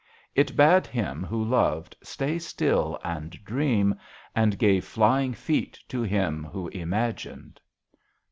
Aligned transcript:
It 0.33 0.55
bade 0.55 0.87
him 0.87 1.23
who 1.23 1.43
loved 1.45 1.95
stay 2.01 2.39
still 2.39 2.99
and 3.03 3.29
dream, 3.45 3.93
and 4.35 4.57
gave 4.57 4.83
flying 4.83 5.35
feet 5.35 5.77
to 5.89 6.01
him 6.01 6.43
who 6.43 6.69
imagined. 6.69 7.61